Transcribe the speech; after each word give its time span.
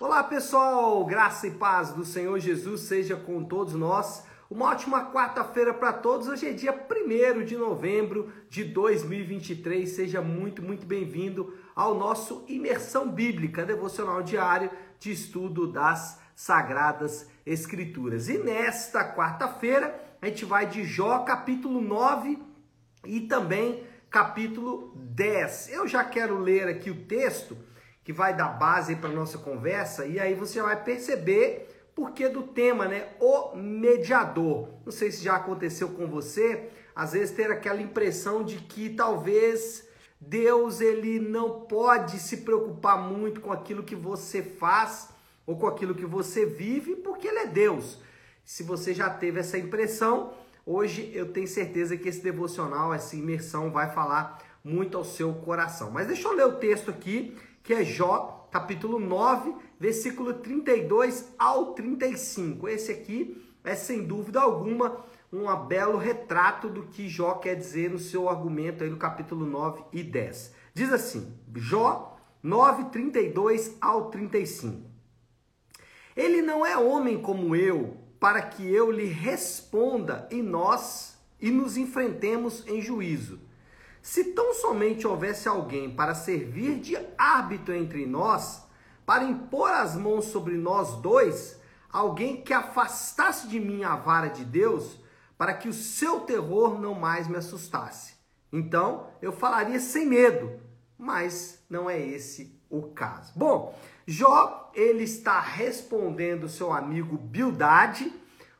Olá 0.00 0.22
pessoal, 0.22 1.04
graça 1.04 1.48
e 1.48 1.50
paz 1.50 1.90
do 1.90 2.04
Senhor 2.04 2.38
Jesus 2.38 2.82
seja 2.82 3.16
com 3.16 3.42
todos 3.42 3.74
nós. 3.74 4.24
Uma 4.48 4.66
ótima 4.66 5.10
quarta-feira 5.10 5.74
para 5.74 5.92
todos. 5.92 6.28
Hoje 6.28 6.46
é 6.46 6.52
dia 6.52 6.72
1 6.72 7.44
de 7.44 7.56
novembro 7.56 8.32
de 8.48 8.62
2023. 8.62 9.90
Seja 9.90 10.22
muito, 10.22 10.62
muito 10.62 10.86
bem-vindo 10.86 11.52
ao 11.74 11.96
nosso 11.96 12.44
Imersão 12.46 13.10
Bíblica, 13.10 13.66
devocional 13.66 14.22
diário 14.22 14.70
de 15.00 15.10
estudo 15.10 15.66
das 15.66 16.20
Sagradas 16.32 17.28
Escrituras. 17.44 18.28
E 18.28 18.38
nesta 18.38 19.02
quarta-feira 19.16 20.00
a 20.22 20.26
gente 20.26 20.44
vai 20.44 20.66
de 20.66 20.84
Jó 20.84 21.24
capítulo 21.24 21.80
9 21.80 22.40
e 23.04 23.22
também 23.22 23.82
capítulo 24.08 24.92
10. 24.94 25.70
Eu 25.72 25.88
já 25.88 26.04
quero 26.04 26.38
ler 26.38 26.68
aqui 26.68 26.88
o 26.88 27.04
texto 27.04 27.56
que 28.08 28.12
vai 28.14 28.34
dar 28.34 28.48
base 28.48 28.96
para 28.96 29.10
nossa 29.10 29.36
conversa 29.36 30.06
e 30.06 30.18
aí 30.18 30.34
você 30.34 30.62
vai 30.62 30.82
perceber 30.82 31.68
porque 31.94 32.26
do 32.26 32.42
tema, 32.42 32.86
né? 32.86 33.08
O 33.20 33.54
mediador. 33.54 34.70
Não 34.82 34.90
sei 34.90 35.12
se 35.12 35.22
já 35.22 35.36
aconteceu 35.36 35.90
com 35.90 36.06
você, 36.06 36.70
às 36.96 37.12
vezes 37.12 37.36
ter 37.36 37.50
aquela 37.50 37.82
impressão 37.82 38.42
de 38.42 38.60
que 38.60 38.88
talvez 38.88 39.86
Deus 40.18 40.80
ele 40.80 41.20
não 41.20 41.66
pode 41.66 42.18
se 42.18 42.38
preocupar 42.38 42.96
muito 42.96 43.42
com 43.42 43.52
aquilo 43.52 43.82
que 43.82 43.94
você 43.94 44.42
faz 44.42 45.10
ou 45.46 45.58
com 45.58 45.66
aquilo 45.66 45.94
que 45.94 46.06
você 46.06 46.46
vive, 46.46 46.96
porque 46.96 47.28
ele 47.28 47.40
é 47.40 47.46
Deus. 47.46 47.98
Se 48.42 48.62
você 48.62 48.94
já 48.94 49.10
teve 49.10 49.38
essa 49.38 49.58
impressão, 49.58 50.32
hoje 50.64 51.10
eu 51.12 51.30
tenho 51.30 51.46
certeza 51.46 51.94
que 51.94 52.08
esse 52.08 52.22
devocional, 52.22 52.94
essa 52.94 53.14
imersão 53.16 53.70
vai 53.70 53.92
falar 53.92 54.42
muito 54.64 54.96
ao 54.96 55.04
seu 55.04 55.34
coração. 55.34 55.90
Mas 55.90 56.06
deixa 56.06 56.26
eu 56.26 56.32
ler 56.32 56.46
o 56.46 56.56
texto 56.56 56.90
aqui, 56.90 57.36
que 57.62 57.72
é 57.72 57.84
Jó, 57.84 58.48
capítulo 58.50 58.98
9, 58.98 59.54
versículo 59.78 60.34
32 60.34 61.34
ao 61.38 61.74
35. 61.74 62.68
Esse 62.68 62.92
aqui 62.92 63.42
é 63.64 63.74
sem 63.74 64.04
dúvida 64.04 64.40
alguma 64.40 65.04
um 65.32 65.54
belo 65.66 65.98
retrato 65.98 66.68
do 66.68 66.84
que 66.84 67.08
Jó 67.08 67.34
quer 67.34 67.54
dizer 67.54 67.90
no 67.90 67.98
seu 67.98 68.28
argumento 68.28 68.82
aí 68.82 68.90
no 68.90 68.96
capítulo 68.96 69.44
9 69.44 69.84
e 69.92 70.02
10. 70.02 70.54
Diz 70.72 70.92
assim: 70.92 71.34
Jó 71.54 72.16
9, 72.42 72.84
32 72.90 73.76
ao 73.80 74.10
35. 74.10 74.88
Ele 76.16 76.42
não 76.42 76.64
é 76.64 76.76
homem 76.76 77.20
como 77.20 77.54
eu, 77.54 77.96
para 78.18 78.42
que 78.42 78.66
eu 78.66 78.90
lhe 78.90 79.06
responda 79.06 80.26
e 80.30 80.42
nós 80.42 81.18
e 81.40 81.50
nos 81.50 81.76
enfrentemos 81.76 82.66
em 82.66 82.80
juízo. 82.80 83.38
Se 84.02 84.24
tão 84.32 84.54
somente 84.54 85.06
houvesse 85.06 85.48
alguém 85.48 85.94
para 85.94 86.14
servir 86.14 86.78
de 86.80 86.96
árbitro 87.16 87.74
entre 87.74 88.06
nós, 88.06 88.64
para 89.04 89.24
impor 89.24 89.70
as 89.70 89.96
mãos 89.96 90.26
sobre 90.26 90.56
nós 90.56 90.96
dois, 90.96 91.58
alguém 91.90 92.42
que 92.42 92.52
afastasse 92.52 93.48
de 93.48 93.58
mim 93.58 93.84
a 93.84 93.96
vara 93.96 94.28
de 94.28 94.44
Deus, 94.44 94.98
para 95.36 95.54
que 95.54 95.68
o 95.68 95.72
seu 95.72 96.20
terror 96.20 96.80
não 96.80 96.94
mais 96.94 97.28
me 97.28 97.36
assustasse. 97.36 98.14
Então 98.52 99.06
eu 99.22 99.32
falaria 99.32 99.78
sem 99.78 100.06
medo, 100.06 100.60
mas 100.98 101.64
não 101.70 101.88
é 101.88 101.98
esse 101.98 102.58
o 102.68 102.82
caso. 102.82 103.32
Bom, 103.36 103.74
Jó, 104.06 104.70
ele 104.74 105.04
está 105.04 105.40
respondendo 105.40 106.48
seu 106.48 106.72
amigo 106.72 107.16
Bildade, 107.16 108.12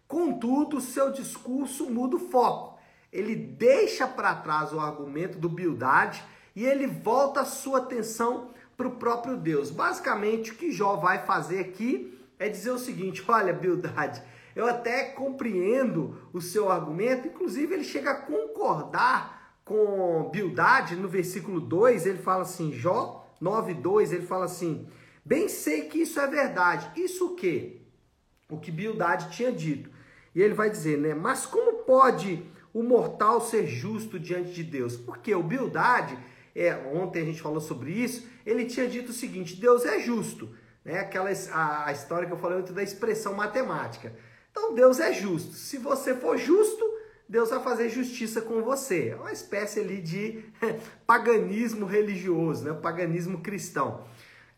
contudo, 0.07 0.81
seu 0.81 1.13
discurso 1.13 1.91
muda 1.91 2.17
o 2.17 2.31
foco. 2.31 2.78
Ele 3.13 3.35
deixa 3.35 4.07
para 4.07 4.35
trás 4.35 4.73
o 4.73 4.81
argumento 4.81 5.39
do 5.39 5.49
Bildade 5.49 6.23
e 6.55 6.65
ele 6.65 6.87
volta 6.87 7.41
a 7.41 7.45
sua 7.45 7.79
atenção 7.79 8.51
para 8.77 8.89
o 8.89 8.97
próprio 8.97 9.37
Deus. 9.37 9.71
Basicamente, 9.71 10.53
o 10.53 10.55
que 10.55 10.71
Jó 10.71 10.97
vai 10.97 11.25
fazer 11.25 11.61
aqui 11.61 12.19
é 12.39 12.49
dizer 12.49 12.71
o 12.71 12.79
seguinte: 12.79 13.25
olha, 13.29 13.53
Bildade, 13.53 14.23
eu 14.55 14.67
até 14.67 15.05
compreendo 15.05 16.17
o 16.33 16.41
seu 16.41 16.71
argumento, 16.71 17.29
inclusive 17.29 17.75
ele 17.75 17.85
chega 17.85 18.11
a 18.11 18.23
concordar 18.23 19.59
com 19.65 20.31
Bildade 20.33 20.97
no 20.97 21.09
versículo 21.09 21.61
2, 21.61 22.07
ele 22.07 22.19
fala 22.19 22.43
assim, 22.43 22.73
Jó 22.73 23.27
9:2, 23.41 24.13
ele 24.13 24.27
fala 24.27 24.47
assim: 24.47 24.89
Bem 25.25 25.49
sei 25.49 25.83
que 25.83 25.99
isso 25.99 26.19
é 26.19 26.27
verdade. 26.27 26.91
Isso 27.01 27.27
o 27.27 27.35
quê? 27.35 27.83
O 28.49 28.59
que 28.59 28.71
Bildade 28.71 29.31
tinha 29.31 29.53
dito. 29.53 29.91
E 30.35 30.41
ele 30.41 30.55
vai 30.55 30.71
dizer, 30.71 30.99
né? 30.99 31.15
Mas 31.15 31.45
como 31.45 31.85
pode 31.85 32.43
o 32.79 32.83
mortal 32.83 33.41
ser 33.41 33.67
justo 33.67 34.19
diante 34.19 34.53
de 34.53 34.63
Deus? 34.63 34.97
Porque 34.97 35.35
o 35.35 35.43
Bildade, 35.43 36.17
é, 36.55 36.75
ontem 36.95 37.23
a 37.23 37.25
gente 37.25 37.43
falou 37.43 37.61
sobre 37.61 37.91
isso, 37.91 38.25
ele 38.47 38.67
tinha 38.67 38.87
dito 38.87 39.11
o 39.11 39.15
seguinte: 39.15 39.57
Deus 39.57 39.85
é 39.85 39.99
justo. 39.99 40.49
Né? 40.85 41.01
Aquela 41.01 41.31
a, 41.53 41.89
a 41.89 41.93
história 41.93 42.27
que 42.27 42.33
eu 42.33 42.39
falei 42.39 42.59
antes 42.59 42.73
da 42.73 42.83
expressão 42.83 43.35
matemática. 43.35 44.15
Então 44.51 44.75
Deus 44.75 45.01
é 45.01 45.13
justo. 45.13 45.53
Se 45.53 45.77
você 45.77 46.15
for 46.15 46.39
justo, 46.39 46.85
Deus 47.29 47.51
vai 47.51 47.61
fazer 47.61 47.89
justiça 47.89 48.41
com 48.41 48.63
você. 48.63 49.09
É 49.09 49.17
uma 49.17 49.33
espécie 49.33 49.81
ali 49.81 50.01
de 50.01 50.45
paganismo 51.05 51.85
religioso, 51.85 52.65
né? 52.65 52.73
paganismo 52.81 53.41
cristão. 53.41 54.05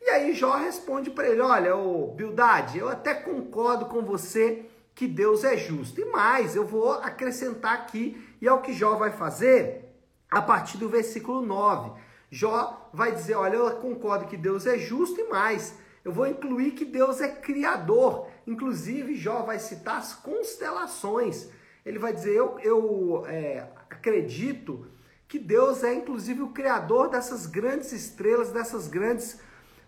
E 0.01 0.11
aí 0.11 0.35
Jó 0.35 0.57
responde 0.57 1.11
para 1.11 1.29
ele: 1.29 1.41
Olha, 1.41 1.75
ô 1.75 2.09
Bildade, 2.09 2.79
eu 2.79 2.89
até 2.89 3.15
concordo 3.15 3.87
com 3.87 4.03
você 4.03 4.67
que 4.95 5.07
Deus 5.07 5.45
é 5.45 5.57
justo. 5.57 6.01
E 6.01 6.05
mais, 6.07 6.55
eu 6.55 6.67
vou 6.67 6.93
acrescentar 6.93 7.75
aqui, 7.75 8.21
e 8.41 8.47
é 8.47 8.53
o 8.53 8.61
que 8.61 8.73
Jó 8.73 8.97
vai 8.97 9.11
fazer 9.11 9.91
a 10.31 10.41
partir 10.41 10.79
do 10.79 10.89
versículo 10.89 11.43
9. 11.43 11.99
Jó 12.31 12.91
vai 12.93 13.13
dizer: 13.13 13.35
Olha, 13.35 13.57
eu 13.57 13.71
concordo 13.77 14.27
que 14.27 14.37
Deus 14.37 14.67
é 14.67 14.79
justo 14.79 15.21
e 15.21 15.29
mais. 15.29 15.75
Eu 16.05 16.13
vou 16.13 16.27
incluir 16.27 16.73
que 16.73 16.85
Deus 16.85 17.21
é 17.21 17.29
criador. 17.29 18.29
Inclusive, 18.47 19.17
Jó 19.17 19.43
vai 19.43 19.59
citar 19.59 19.99
as 19.99 20.15
constelações. 20.15 21.49
Ele 21.85 21.99
vai 21.99 22.13
dizer: 22.13 22.35
Eu, 22.35 22.59
eu 22.61 23.25
é, 23.27 23.67
acredito 23.91 24.87
que 25.27 25.39
Deus 25.39 25.85
é, 25.85 25.95
inclusive, 25.95 26.43
o 26.43 26.51
criador 26.51 27.09
dessas 27.09 27.47
grandes 27.47 27.93
estrelas, 27.93 28.51
dessas 28.51 28.89
grandes 28.89 29.41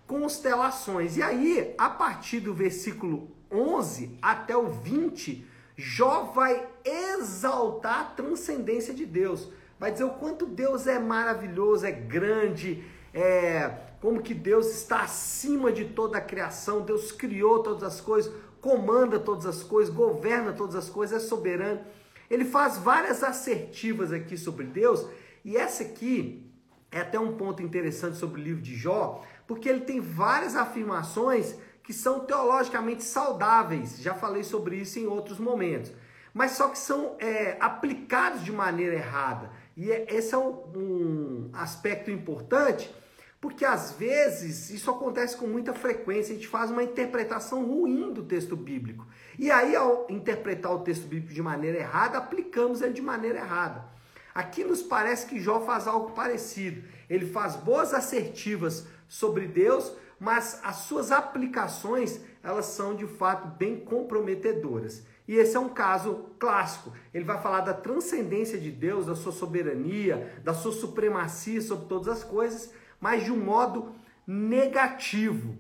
constelações. 0.06 1.16
E 1.16 1.22
aí, 1.22 1.74
a 1.78 1.88
partir 1.88 2.41
do 2.41 2.52
versículo 2.52 3.30
11 3.52 4.18
até 4.20 4.56
o 4.56 4.68
20, 4.68 5.46
Jó 5.76 6.32
vai 6.34 6.68
exaltar 6.84 8.00
a 8.00 8.04
transcendência 8.04 8.94
de 8.94 9.04
Deus. 9.04 9.48
Vai 9.78 9.90
dizer 9.92 10.04
o 10.04 10.10
quanto 10.10 10.46
Deus 10.46 10.86
é 10.86 10.98
maravilhoso, 10.98 11.84
é 11.84 11.91
grande, 11.91 12.84
é 13.12 13.70
como 14.00 14.22
que 14.22 14.34
Deus 14.34 14.66
está 14.66 15.02
acima 15.02 15.72
de 15.72 15.86
toda 15.86 16.18
a 16.18 16.20
criação, 16.20 16.80
Deus 16.82 17.12
criou 17.12 17.62
todas 17.62 17.82
as 17.82 18.00
coisas, 18.00 18.32
comanda 18.60 19.18
todas 19.18 19.46
as 19.46 19.62
coisas, 19.62 19.94
governa 19.94 20.52
todas 20.52 20.74
as 20.74 20.88
coisas, 20.88 21.22
é 21.22 21.26
soberano. 21.26 21.80
Ele 22.30 22.44
faz 22.44 22.78
várias 22.78 23.22
assertivas 23.22 24.12
aqui 24.12 24.36
sobre 24.36 24.66
Deus, 24.66 25.06
e 25.44 25.56
essa 25.56 25.82
aqui 25.82 26.50
é 26.91 27.00
até 27.00 27.18
um 27.18 27.36
ponto 27.36 27.62
interessante 27.62 28.16
sobre 28.16 28.41
o 28.41 28.44
livro 28.44 28.62
de 28.62 28.74
Jó, 28.74 29.24
porque 29.46 29.68
ele 29.68 29.80
tem 29.80 30.00
várias 30.00 30.56
afirmações 30.56 31.56
que 31.82 31.93
são 31.93 32.20
teologicamente 32.20 33.04
saudáveis. 33.04 34.00
Já 34.00 34.15
falei 34.15 34.44
sobre 34.44 34.76
isso 34.76 34.98
em 34.98 35.06
outros 35.06 35.38
momentos. 35.38 35.93
Mas 36.32 36.53
só 36.53 36.69
que 36.69 36.78
são 36.78 37.16
é, 37.19 37.56
aplicados 37.60 38.44
de 38.44 38.53
maneira 38.53 38.94
errada. 38.94 39.50
E 39.76 39.91
é, 39.91 40.06
esse 40.09 40.34
é 40.34 40.38
um, 40.38 40.50
um 40.75 41.50
aspecto 41.53 42.10
importante, 42.10 42.94
porque 43.41 43.65
às 43.65 43.92
vezes 43.92 44.71
isso 44.71 44.91
acontece 44.91 45.37
com 45.37 45.47
muita 45.47 45.75
frequência, 45.75 46.32
a 46.32 46.37
gente 46.37 46.48
faz 46.48 46.71
uma 46.71 46.82
interpretação 46.82 47.65
ruim 47.65 48.12
do 48.12 48.22
texto 48.22 48.56
bíblico. 48.56 49.06
E 49.38 49.50
aí, 49.50 49.75
ao 49.75 50.06
interpretar 50.09 50.72
o 50.72 50.81
texto 50.81 51.06
bíblico 51.06 51.34
de 51.34 51.42
maneira 51.42 51.78
errada, 51.78 52.19
aplicamos 52.19 52.81
ele 52.81 52.92
de 52.92 53.03
maneira 53.03 53.38
errada. 53.38 53.84
Aqui 54.34 54.65
nos 54.65 54.82
parece 54.82 55.26
que 55.26 55.41
Jó 55.41 55.60
faz 55.60 55.87
algo 55.87 56.12
parecido. 56.12 56.82
Ele 57.09 57.26
faz 57.26 57.56
boas 57.56 57.92
assertivas 57.92 58.87
sobre 59.06 59.47
Deus, 59.47 59.94
mas 60.22 60.60
as 60.62 60.77
suas 60.77 61.10
aplicações, 61.10 62.21
elas 62.45 62.66
são 62.66 62.95
de 62.95 63.09
fato 63.09 63.48
bem 63.48 63.80
comprometedoras. 63.80 65.03
E 65.27 65.34
esse 65.34 65.57
é 65.57 65.60
um 65.60 65.69
caso 65.69 66.27
clássico. 66.39 66.92
Ele 67.13 67.24
vai 67.24 67.42
falar 67.42 67.63
da 67.63 67.74
transcendência 67.74 68.57
de 68.57 68.71
Deus, 68.71 69.07
da 69.07 69.16
sua 69.16 69.33
soberania, 69.33 70.33
da 70.45 70.54
sua 70.54 70.71
supremacia 70.71 71.60
sobre 71.60 71.86
todas 71.89 72.07
as 72.07 72.22
coisas, 72.22 72.72
mas 73.01 73.24
de 73.24 73.33
um 73.33 73.36
modo 73.36 73.97
negativo. 74.24 75.59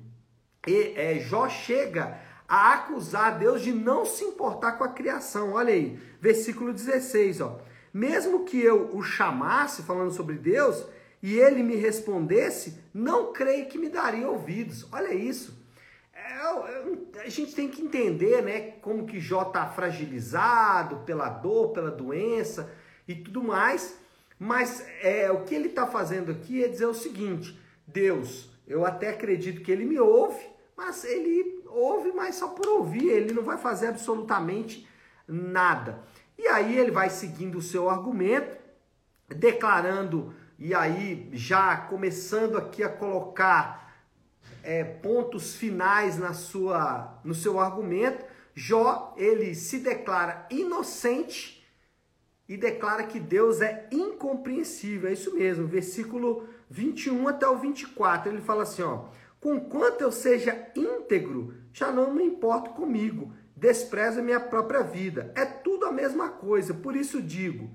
E 0.64 0.94
é, 0.94 1.18
Jó 1.18 1.48
chega 1.48 2.20
a 2.46 2.74
acusar 2.74 3.40
Deus 3.40 3.62
de 3.62 3.72
não 3.72 4.04
se 4.04 4.22
importar 4.22 4.78
com 4.78 4.84
a 4.84 4.90
criação. 4.90 5.54
Olha 5.54 5.72
aí, 5.72 5.98
versículo 6.20 6.72
16, 6.72 7.40
ó. 7.40 7.58
Mesmo 7.92 8.44
que 8.44 8.60
eu 8.60 8.96
o 8.96 9.02
chamasse, 9.02 9.82
falando 9.82 10.12
sobre 10.12 10.36
Deus, 10.36 10.86
e 11.22 11.38
ele 11.38 11.62
me 11.62 11.76
respondesse, 11.76 12.80
não 12.92 13.32
creio 13.32 13.66
que 13.66 13.78
me 13.78 13.88
daria 13.88 14.28
ouvidos. 14.28 14.86
Olha 14.92 15.14
isso. 15.14 15.62
É, 16.12 17.20
a 17.20 17.28
gente 17.28 17.54
tem 17.54 17.68
que 17.68 17.80
entender, 17.80 18.42
né, 18.42 18.60
como 18.82 19.06
que 19.06 19.20
Jó 19.20 19.42
está 19.42 19.66
fragilizado 19.66 20.96
pela 21.06 21.28
dor, 21.28 21.70
pela 21.70 21.90
doença 21.90 22.72
e 23.06 23.14
tudo 23.14 23.42
mais. 23.42 23.96
Mas 24.38 24.84
é, 25.00 25.30
o 25.30 25.44
que 25.44 25.54
ele 25.54 25.68
está 25.68 25.86
fazendo 25.86 26.32
aqui 26.32 26.64
é 26.64 26.68
dizer 26.68 26.86
o 26.86 26.94
seguinte: 26.94 27.56
Deus, 27.86 28.50
eu 28.66 28.84
até 28.84 29.10
acredito 29.10 29.62
que 29.62 29.70
ele 29.70 29.84
me 29.84 30.00
ouve, 30.00 30.44
mas 30.76 31.04
ele 31.04 31.62
ouve, 31.68 32.10
mas 32.10 32.34
só 32.34 32.48
por 32.48 32.66
ouvir, 32.66 33.08
ele 33.08 33.32
não 33.32 33.44
vai 33.44 33.58
fazer 33.58 33.86
absolutamente 33.86 34.88
nada. 35.28 36.02
E 36.36 36.48
aí 36.48 36.76
ele 36.76 36.90
vai 36.90 37.08
seguindo 37.08 37.58
o 37.58 37.62
seu 37.62 37.88
argumento, 37.88 38.56
declarando, 39.28 40.34
e 40.64 40.72
aí 40.72 41.28
já 41.32 41.76
começando 41.76 42.56
aqui 42.56 42.84
a 42.84 42.88
colocar 42.88 44.00
é, 44.62 44.84
pontos 44.84 45.56
finais 45.56 46.16
na 46.16 46.34
sua, 46.34 47.18
no 47.24 47.34
seu 47.34 47.58
argumento, 47.58 48.24
Jó 48.54 49.12
ele 49.16 49.56
se 49.56 49.80
declara 49.80 50.46
inocente 50.48 51.66
e 52.48 52.56
declara 52.56 53.02
que 53.02 53.18
Deus 53.18 53.60
é 53.60 53.88
incompreensível. 53.90 55.10
É 55.10 55.12
isso 55.12 55.34
mesmo, 55.34 55.66
versículo 55.66 56.46
21 56.70 57.26
até 57.26 57.48
o 57.48 57.58
24. 57.58 58.30
Ele 58.30 58.40
fala 58.40 58.62
assim, 58.62 58.82
ó: 58.82 59.06
"Conquanto 59.40 60.02
eu 60.02 60.12
seja 60.12 60.70
íntegro, 60.76 61.54
já 61.72 61.90
não 61.90 62.14
me 62.14 62.22
importo 62.22 62.70
comigo, 62.70 63.32
despreza 63.56 64.22
minha 64.22 64.38
própria 64.38 64.84
vida. 64.84 65.32
É 65.34 65.44
tudo 65.44 65.86
a 65.86 65.92
mesma 65.92 66.28
coisa. 66.28 66.72
Por 66.72 66.94
isso 66.94 67.20
digo, 67.20 67.68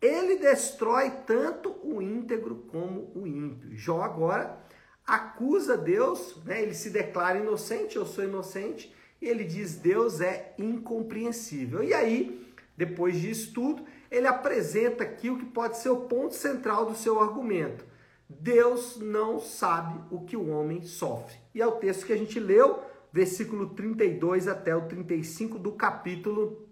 ele 0.00 0.36
destrói 0.36 1.10
tanto 1.26 1.76
o 1.82 2.00
íntegro 2.02 2.66
como 2.70 3.10
o 3.14 3.26
ímpio." 3.26 3.76
Jó 3.76 4.02
agora 4.02 4.58
acusa 5.06 5.76
Deus, 5.76 6.36
né? 6.44 6.62
Ele 6.62 6.74
se 6.74 6.90
declara 6.90 7.38
inocente, 7.38 7.96
eu 7.96 8.04
sou 8.04 8.24
inocente, 8.24 8.92
e 9.20 9.28
ele 9.28 9.44
diz: 9.44 9.76
Deus 9.76 10.20
é 10.20 10.54
incompreensível. 10.58 11.82
E 11.82 11.94
aí, 11.94 12.46
depois 12.76 13.20
disso 13.20 13.52
tudo, 13.52 13.84
ele 14.10 14.26
apresenta 14.26 15.04
aqui 15.04 15.30
o 15.30 15.38
que 15.38 15.46
pode 15.46 15.78
ser 15.78 15.90
o 15.90 16.02
ponto 16.02 16.34
central 16.34 16.86
do 16.86 16.94
seu 16.94 17.20
argumento. 17.20 17.84
Deus 18.28 18.96
não 18.96 19.38
sabe 19.38 20.00
o 20.10 20.24
que 20.24 20.36
o 20.36 20.48
homem 20.50 20.82
sofre. 20.82 21.36
E 21.54 21.62
é 21.62 21.66
o 21.66 21.72
texto 21.72 22.06
que 22.06 22.12
a 22.12 22.16
gente 22.16 22.40
leu, 22.40 22.82
versículo 23.12 23.70
32 23.70 24.48
até 24.48 24.74
o 24.74 24.86
35 24.86 25.58
do 25.58 25.72
capítulo 25.72 26.66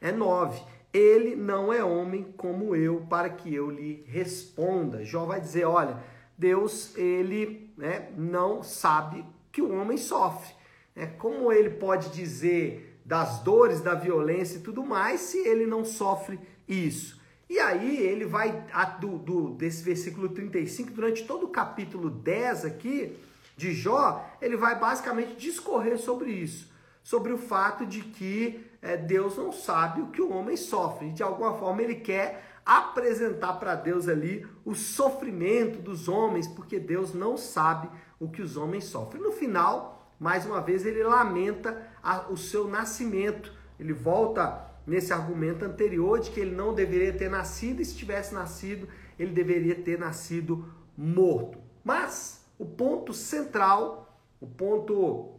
é 0.00 0.12
9. 0.12 0.62
Ele 0.96 1.36
não 1.36 1.70
é 1.70 1.84
homem 1.84 2.32
como 2.38 2.74
eu, 2.74 3.02
para 3.02 3.28
que 3.28 3.54
eu 3.54 3.70
lhe 3.70 4.02
responda. 4.06 5.04
Jó 5.04 5.26
vai 5.26 5.38
dizer: 5.38 5.66
olha, 5.66 6.02
Deus, 6.38 6.96
ele 6.96 7.70
né, 7.76 8.10
não 8.16 8.62
sabe 8.62 9.22
que 9.52 9.60
o 9.60 9.74
homem 9.74 9.98
sofre. 9.98 10.54
É, 10.94 11.04
como 11.04 11.52
ele 11.52 11.68
pode 11.68 12.08
dizer 12.08 12.98
das 13.04 13.40
dores, 13.40 13.82
da 13.82 13.94
violência 13.94 14.56
e 14.56 14.62
tudo 14.62 14.82
mais, 14.82 15.20
se 15.20 15.36
ele 15.46 15.66
não 15.66 15.84
sofre 15.84 16.40
isso? 16.66 17.20
E 17.46 17.58
aí 17.58 17.98
ele 17.98 18.24
vai, 18.24 18.64
do, 18.98 19.18
do, 19.18 19.50
desse 19.50 19.84
versículo 19.84 20.30
35, 20.30 20.92
durante 20.92 21.26
todo 21.26 21.44
o 21.44 21.50
capítulo 21.50 22.08
10 22.08 22.64
aqui 22.64 23.18
de 23.54 23.74
Jó, 23.74 24.26
ele 24.40 24.56
vai 24.56 24.80
basicamente 24.80 25.36
discorrer 25.36 25.98
sobre 25.98 26.30
isso. 26.30 26.74
Sobre 27.02 27.34
o 27.34 27.38
fato 27.38 27.84
de 27.84 28.00
que 28.00 28.65
é, 28.86 28.96
Deus 28.96 29.36
não 29.36 29.50
sabe 29.50 30.00
o 30.00 30.08
que 30.08 30.22
o 30.22 30.32
homem 30.32 30.56
sofre. 30.56 31.10
De 31.10 31.22
alguma 31.22 31.54
forma 31.54 31.82
ele 31.82 31.96
quer 31.96 32.42
apresentar 32.64 33.54
para 33.54 33.74
Deus 33.74 34.08
ali 34.08 34.46
o 34.64 34.74
sofrimento 34.74 35.80
dos 35.80 36.08
homens, 36.08 36.48
porque 36.48 36.78
Deus 36.78 37.12
não 37.12 37.36
sabe 37.36 37.88
o 38.18 38.28
que 38.28 38.42
os 38.42 38.56
homens 38.56 38.84
sofrem. 38.84 39.22
No 39.22 39.32
final, 39.32 40.12
mais 40.18 40.46
uma 40.46 40.60
vez 40.60 40.86
ele 40.86 41.02
lamenta 41.02 41.86
a, 42.02 42.28
o 42.30 42.36
seu 42.36 42.68
nascimento. 42.68 43.52
Ele 43.78 43.92
volta 43.92 44.64
nesse 44.86 45.12
argumento 45.12 45.64
anterior 45.64 46.20
de 46.20 46.30
que 46.30 46.40
ele 46.40 46.54
não 46.54 46.72
deveria 46.72 47.12
ter 47.12 47.28
nascido, 47.28 47.82
e 47.82 47.84
se 47.84 47.96
tivesse 47.96 48.32
nascido, 48.32 48.88
ele 49.18 49.32
deveria 49.32 49.74
ter 49.74 49.98
nascido 49.98 50.72
morto. 50.96 51.58
Mas 51.84 52.44
o 52.58 52.64
ponto 52.64 53.12
central, 53.12 54.18
o 54.40 54.46
ponto 54.46 55.34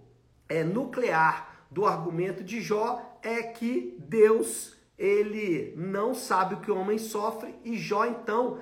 é, 0.48 0.64
nuclear 0.64 1.66
do 1.70 1.86
argumento 1.86 2.44
de 2.44 2.62
Jó 2.62 3.17
é 3.28 3.44
que 3.44 3.96
Deus 4.00 4.76
ele 4.98 5.74
não 5.78 6.16
sabe 6.16 6.56
o 6.56 6.60
que 6.60 6.72
o 6.72 6.78
homem 6.78 6.98
sofre 6.98 7.54
e 7.64 7.78
Jó 7.78 8.06
então 8.06 8.60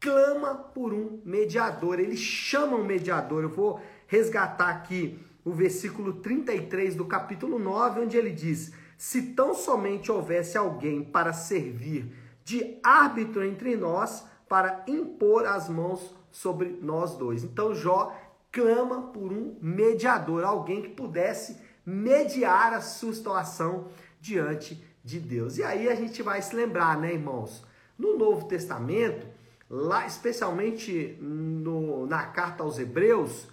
clama 0.00 0.54
por 0.54 0.92
um 0.92 1.20
mediador. 1.24 2.00
Ele 2.00 2.16
chama 2.16 2.76
um 2.76 2.84
mediador. 2.84 3.42
Eu 3.42 3.50
vou 3.50 3.80
resgatar 4.06 4.70
aqui 4.70 5.18
o 5.44 5.52
versículo 5.52 6.14
33 6.14 6.94
do 6.94 7.04
capítulo 7.04 7.58
9, 7.58 8.00
onde 8.00 8.16
ele 8.16 8.30
diz: 8.30 8.72
Se 8.96 9.34
tão 9.34 9.54
somente 9.54 10.10
houvesse 10.10 10.58
alguém 10.58 11.04
para 11.04 11.32
servir 11.32 12.12
de 12.44 12.78
árbitro 12.82 13.44
entre 13.44 13.76
nós, 13.76 14.24
para 14.48 14.84
impor 14.88 15.46
as 15.46 15.68
mãos 15.68 16.16
sobre 16.30 16.78
nós 16.80 17.14
dois. 17.14 17.44
Então 17.44 17.74
Jó 17.74 18.16
clama 18.50 19.02
por 19.12 19.30
um 19.30 19.56
mediador, 19.60 20.42
alguém 20.42 20.82
que 20.82 20.88
pudesse 20.88 21.67
mediar 21.88 22.74
a 22.74 22.82
sua 22.82 23.14
situação 23.14 23.88
diante 24.20 24.84
de 25.02 25.18
Deus. 25.18 25.56
E 25.56 25.62
aí 25.62 25.88
a 25.88 25.94
gente 25.94 26.22
vai 26.22 26.42
se 26.42 26.54
lembrar, 26.54 26.98
né, 27.00 27.14
irmãos? 27.14 27.64
No 27.98 28.18
Novo 28.18 28.46
Testamento, 28.46 29.26
lá 29.70 30.06
especialmente 30.06 31.16
no, 31.18 32.06
na 32.06 32.26
carta 32.26 32.62
aos 32.62 32.78
Hebreus, 32.78 33.48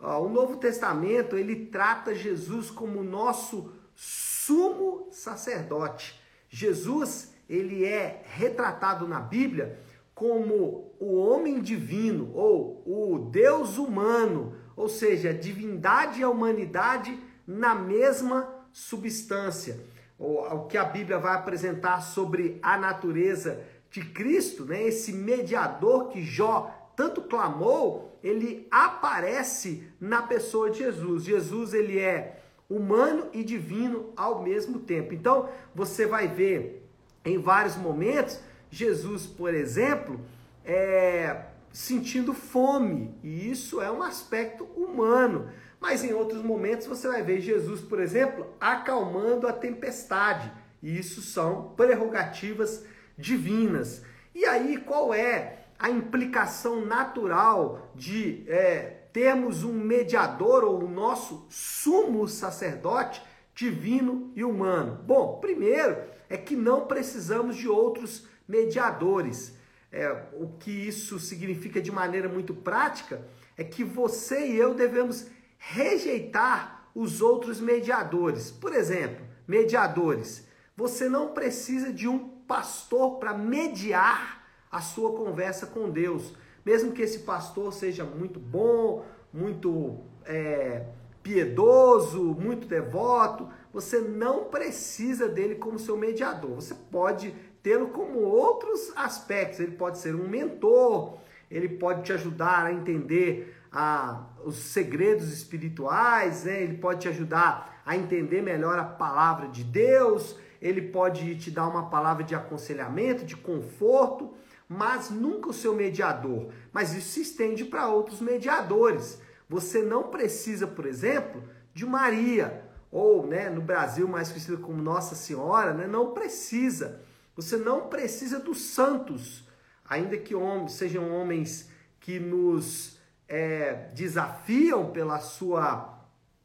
o 0.00 0.28
Novo 0.28 0.56
Testamento 0.56 1.36
ele 1.36 1.66
trata 1.66 2.12
Jesus 2.12 2.70
como 2.72 3.04
nosso 3.04 3.72
sumo 3.94 5.06
sacerdote. 5.12 6.20
Jesus 6.48 7.32
ele 7.48 7.84
é 7.84 8.22
retratado 8.24 9.06
na 9.06 9.20
Bíblia 9.20 9.78
como 10.12 10.92
o 10.98 11.14
homem 11.14 11.60
divino 11.60 12.32
ou 12.34 12.82
o 12.84 13.30
Deus 13.30 13.78
humano, 13.78 14.56
ou 14.74 14.88
seja, 14.88 15.32
divindade 15.32 16.20
e 16.20 16.24
a 16.24 16.28
humanidade 16.28 17.16
na 17.46 17.74
mesma 17.74 18.48
substância. 18.72 19.78
O 20.18 20.64
que 20.66 20.78
a 20.78 20.84
Bíblia 20.84 21.18
vai 21.18 21.34
apresentar 21.34 22.00
sobre 22.00 22.58
a 22.62 22.78
natureza 22.78 23.62
de 23.90 24.00
Cristo, 24.02 24.64
né? 24.64 24.82
esse 24.82 25.12
mediador 25.12 26.08
que 26.08 26.22
Jó 26.22 26.74
tanto 26.96 27.20
clamou, 27.20 28.18
ele 28.24 28.66
aparece 28.70 29.86
na 30.00 30.22
pessoa 30.22 30.70
de 30.70 30.78
Jesus. 30.78 31.24
Jesus 31.24 31.74
ele 31.74 31.98
é 31.98 32.42
humano 32.68 33.28
e 33.32 33.44
divino 33.44 34.12
ao 34.16 34.42
mesmo 34.42 34.80
tempo. 34.80 35.14
Então, 35.14 35.48
você 35.74 36.06
vai 36.06 36.26
ver 36.26 36.88
em 37.24 37.38
vários 37.38 37.76
momentos 37.76 38.40
Jesus, 38.70 39.26
por 39.26 39.54
exemplo, 39.54 40.20
é, 40.64 41.44
sentindo 41.72 42.32
fome, 42.32 43.14
e 43.22 43.50
isso 43.50 43.80
é 43.80 43.90
um 43.90 44.02
aspecto 44.02 44.64
humano. 44.76 45.50
Mas 45.88 46.02
em 46.02 46.12
outros 46.12 46.42
momentos 46.42 46.84
você 46.84 47.06
vai 47.06 47.22
ver 47.22 47.40
Jesus, 47.40 47.80
por 47.80 48.00
exemplo, 48.00 48.52
acalmando 48.58 49.46
a 49.46 49.52
tempestade, 49.52 50.50
e 50.82 50.98
isso 50.98 51.22
são 51.22 51.74
prerrogativas 51.76 52.84
divinas. 53.16 54.02
E 54.34 54.44
aí, 54.44 54.78
qual 54.78 55.14
é 55.14 55.66
a 55.78 55.88
implicação 55.88 56.84
natural 56.84 57.92
de 57.94 58.42
é, 58.48 59.04
termos 59.12 59.62
um 59.62 59.74
mediador 59.74 60.64
ou 60.64 60.82
o 60.82 60.90
nosso 60.90 61.46
sumo 61.48 62.26
sacerdote 62.26 63.22
divino 63.54 64.32
e 64.34 64.42
humano? 64.42 65.00
Bom, 65.04 65.38
primeiro 65.40 65.98
é 66.28 66.36
que 66.36 66.56
não 66.56 66.86
precisamos 66.86 67.54
de 67.54 67.68
outros 67.68 68.26
mediadores. 68.48 69.54
É, 69.92 70.10
o 70.32 70.48
que 70.58 70.72
isso 70.72 71.20
significa 71.20 71.80
de 71.80 71.92
maneira 71.92 72.28
muito 72.28 72.52
prática 72.52 73.24
é 73.56 73.62
que 73.62 73.84
você 73.84 74.48
e 74.48 74.56
eu 74.56 74.74
devemos 74.74 75.28
rejeitar 75.58 76.88
os 76.94 77.20
outros 77.20 77.60
mediadores. 77.60 78.50
Por 78.50 78.72
exemplo, 78.72 79.24
mediadores. 79.46 80.46
Você 80.76 81.08
não 81.08 81.28
precisa 81.28 81.92
de 81.92 82.08
um 82.08 82.28
pastor 82.46 83.18
para 83.18 83.34
mediar 83.34 84.44
a 84.70 84.80
sua 84.80 85.12
conversa 85.12 85.66
com 85.66 85.90
Deus. 85.90 86.34
Mesmo 86.64 86.92
que 86.92 87.02
esse 87.02 87.20
pastor 87.20 87.72
seja 87.72 88.04
muito 88.04 88.40
bom, 88.40 89.04
muito 89.32 90.00
é, 90.24 90.86
piedoso, 91.22 92.22
muito 92.22 92.66
devoto, 92.66 93.48
você 93.72 93.98
não 93.98 94.44
precisa 94.44 95.28
dele 95.28 95.56
como 95.56 95.78
seu 95.78 95.96
mediador. 95.96 96.56
Você 96.56 96.74
pode 96.90 97.34
tê-lo 97.62 97.88
como 97.88 98.20
outros 98.20 98.92
aspectos. 98.96 99.60
Ele 99.60 99.72
pode 99.72 99.98
ser 99.98 100.14
um 100.14 100.28
mentor, 100.28 101.18
ele 101.50 101.68
pode 101.68 102.02
te 102.02 102.12
ajudar 102.12 102.66
a 102.66 102.72
entender 102.72 103.55
a, 103.76 104.26
os 104.42 104.56
segredos 104.56 105.30
espirituais, 105.30 106.44
né? 106.44 106.62
ele 106.62 106.78
pode 106.78 107.00
te 107.00 107.08
ajudar 107.08 107.82
a 107.84 107.94
entender 107.96 108.40
melhor 108.40 108.78
a 108.78 108.84
palavra 108.84 109.48
de 109.48 109.62
Deus, 109.62 110.36
ele 110.62 110.80
pode 110.80 111.36
te 111.36 111.50
dar 111.50 111.68
uma 111.68 111.90
palavra 111.90 112.24
de 112.24 112.34
aconselhamento, 112.34 113.24
de 113.24 113.36
conforto 113.36 114.34
mas 114.68 115.10
nunca 115.10 115.50
o 115.50 115.54
seu 115.54 115.74
mediador. 115.74 116.52
Mas 116.72 116.94
isso 116.94 117.10
se 117.10 117.22
estende 117.22 117.64
para 117.64 117.88
outros 117.88 118.20
mediadores. 118.20 119.20
Você 119.48 119.82
não 119.82 120.04
precisa, 120.04 120.66
por 120.66 120.86
exemplo, 120.86 121.42
de 121.72 121.86
Maria, 121.86 122.64
ou 122.90 123.26
né, 123.26 123.48
no 123.48 123.60
Brasil 123.60 124.08
mais 124.08 124.28
conhecida 124.28 124.56
como 124.56 124.82
Nossa 124.82 125.14
Senhora, 125.14 125.72
né, 125.72 125.86
não 125.86 126.12
precisa. 126.12 127.00
Você 127.36 127.56
não 127.56 127.88
precisa 127.88 128.40
dos 128.40 128.60
santos, 128.60 129.46
ainda 129.88 130.16
que 130.16 130.34
homens, 130.34 130.72
sejam 130.72 131.12
homens 131.12 131.70
que 132.00 132.18
nos 132.18 132.95
é, 133.28 133.90
desafiam 133.94 134.90
pela 134.90 135.18
sua 135.18 135.96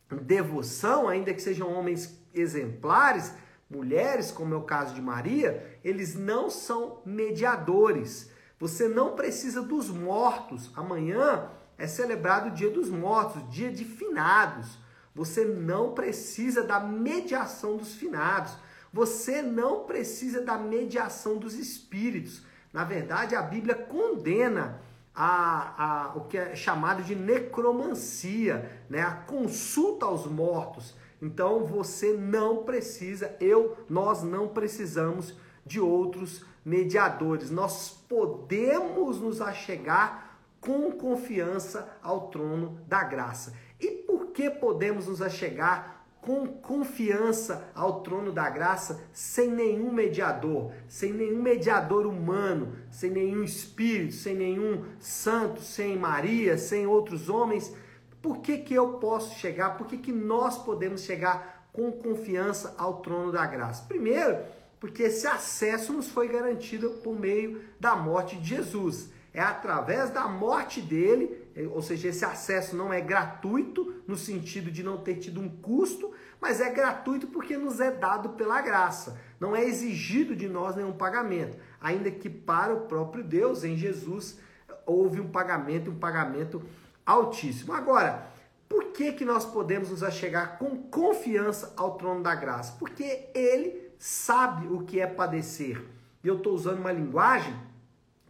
devoção, 0.09 1.07
ainda 1.07 1.33
que 1.33 1.41
sejam 1.41 1.71
homens 1.71 2.19
exemplares, 2.33 3.33
mulheres, 3.69 4.31
como 4.31 4.53
é 4.53 4.57
o 4.57 4.63
caso 4.63 4.93
de 4.93 5.01
Maria, 5.01 5.79
eles 5.83 6.15
não 6.15 6.49
são 6.49 7.01
mediadores. 7.05 8.29
Você 8.59 8.87
não 8.87 9.15
precisa 9.15 9.61
dos 9.61 9.89
mortos. 9.89 10.71
Amanhã 10.75 11.49
é 11.77 11.87
celebrado 11.87 12.49
o 12.49 12.53
Dia 12.53 12.69
dos 12.69 12.89
Mortos, 12.89 13.49
dia 13.49 13.71
de 13.71 13.85
finados. 13.85 14.77
Você 15.15 15.45
não 15.45 15.93
precisa 15.93 16.63
da 16.63 16.79
mediação 16.79 17.77
dos 17.77 17.95
finados. 17.95 18.55
Você 18.93 19.41
não 19.41 19.85
precisa 19.85 20.41
da 20.41 20.57
mediação 20.57 21.37
dos 21.37 21.55
espíritos. 21.55 22.43
Na 22.73 22.83
verdade, 22.83 23.35
a 23.35 23.41
Bíblia 23.41 23.75
condena 23.75 24.81
a, 25.13 26.11
a, 26.11 26.17
o 26.17 26.21
que 26.21 26.37
é 26.37 26.55
chamado 26.55 27.03
de 27.03 27.15
necromancia, 27.15 28.83
né? 28.89 29.01
a 29.01 29.11
consulta 29.11 30.05
aos 30.05 30.25
mortos. 30.25 30.95
Então 31.21 31.65
você 31.65 32.13
não 32.13 32.63
precisa, 32.63 33.35
eu, 33.39 33.77
nós 33.89 34.23
não 34.23 34.47
precisamos 34.47 35.37
de 35.65 35.79
outros 35.79 36.43
mediadores. 36.65 37.51
Nós 37.51 37.89
podemos 38.07 39.19
nos 39.19 39.41
achegar 39.41 40.37
com 40.59 40.91
confiança 40.91 41.97
ao 42.01 42.29
trono 42.29 42.79
da 42.87 43.03
graça. 43.03 43.53
E 43.79 43.91
por 43.91 44.27
que 44.27 44.49
podemos 44.49 45.07
nos 45.07 45.21
achegar 45.21 46.00
com 46.21 46.45
confiança 46.45 47.71
ao 47.73 48.01
trono 48.01 48.31
da 48.31 48.47
graça 48.47 49.03
sem 49.11 49.49
nenhum 49.49 49.91
mediador, 49.91 50.71
sem 50.87 51.11
nenhum 51.11 51.41
mediador 51.41 52.05
humano, 52.05 52.75
sem 52.91 53.09
nenhum 53.09 53.43
espírito, 53.43 54.13
sem 54.13 54.35
nenhum 54.35 54.85
santo, 54.99 55.61
sem 55.61 55.97
Maria, 55.97 56.57
sem 56.59 56.85
outros 56.85 57.27
homens? 57.27 57.75
Por 58.21 58.37
que, 58.37 58.59
que 58.59 58.73
eu 58.73 58.99
posso 58.99 59.39
chegar? 59.39 59.77
Por 59.77 59.87
que, 59.87 59.97
que 59.97 60.11
nós 60.11 60.59
podemos 60.59 61.01
chegar 61.01 61.67
com 61.73 61.91
confiança 61.91 62.75
ao 62.77 63.01
trono 63.01 63.31
da 63.31 63.45
graça? 63.47 63.83
Primeiro, 63.87 64.37
porque 64.79 65.03
esse 65.03 65.25
acesso 65.25 65.91
nos 65.91 66.07
foi 66.07 66.27
garantido 66.27 66.91
por 67.03 67.19
meio 67.19 67.61
da 67.79 67.95
morte 67.95 68.35
de 68.37 68.49
Jesus. 68.49 69.09
É 69.33 69.39
através 69.39 70.09
da 70.09 70.27
morte 70.27 70.81
dele, 70.81 71.47
ou 71.73 71.81
seja, 71.81 72.09
esse 72.09 72.25
acesso 72.25 72.75
não 72.75 72.91
é 72.91 72.99
gratuito 72.99 74.01
no 74.05 74.17
sentido 74.17 74.69
de 74.69 74.83
não 74.83 74.97
ter 74.97 75.15
tido 75.15 75.39
um 75.39 75.47
custo, 75.47 76.13
mas 76.39 76.59
é 76.59 76.69
gratuito 76.69 77.27
porque 77.27 77.55
nos 77.55 77.79
é 77.79 77.91
dado 77.91 78.29
pela 78.29 78.61
graça. 78.61 79.17
Não 79.39 79.55
é 79.55 79.63
exigido 79.63 80.35
de 80.35 80.49
nós 80.49 80.75
nenhum 80.75 80.91
pagamento, 80.91 81.57
ainda 81.79 82.11
que 82.11 82.29
para 82.29 82.73
o 82.73 82.81
próprio 82.81 83.23
Deus, 83.23 83.63
em 83.63 83.77
Jesus, 83.77 84.37
houve 84.85 85.21
um 85.21 85.29
pagamento, 85.29 85.91
um 85.91 85.99
pagamento 85.99 86.61
altíssimo. 87.05 87.73
Agora, 87.73 88.27
por 88.67 88.85
que, 88.91 89.13
que 89.13 89.25
nós 89.25 89.45
podemos 89.45 89.89
nos 89.89 90.03
achegar 90.03 90.57
com 90.57 90.77
confiança 90.77 91.73
ao 91.77 91.97
trono 91.97 92.21
da 92.21 92.35
graça? 92.35 92.75
Porque 92.79 93.29
ele 93.33 93.91
sabe 93.97 94.67
o 94.67 94.83
que 94.83 94.99
é 94.99 95.07
padecer. 95.07 95.85
E 96.23 96.27
eu 96.27 96.37
estou 96.37 96.53
usando 96.53 96.79
uma 96.79 96.91
linguagem 96.91 97.53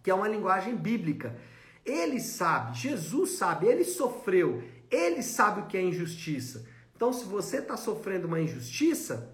que 0.03 0.09
é 0.09 0.13
uma 0.13 0.27
linguagem 0.27 0.75
bíblica. 0.75 1.35
Ele 1.85 2.19
sabe, 2.19 2.77
Jesus 2.77 3.31
sabe, 3.31 3.67
ele 3.67 3.83
sofreu, 3.83 4.63
ele 4.89 5.23
sabe 5.23 5.61
o 5.61 5.65
que 5.65 5.77
é 5.77 5.81
injustiça. 5.81 6.65
Então, 6.95 7.11
se 7.11 7.25
você 7.25 7.57
está 7.57 7.75
sofrendo 7.75 8.27
uma 8.27 8.39
injustiça, 8.39 9.33